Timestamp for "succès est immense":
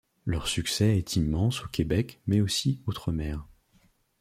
0.47-1.63